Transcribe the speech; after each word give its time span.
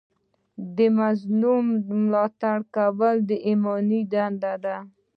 د 0.75 0.77
مظلوم 0.99 1.65
ملاتړ 1.99 2.57
کول 2.75 3.17
ایماني 3.47 4.01
دنده 4.13 4.53
ده. 4.63 4.77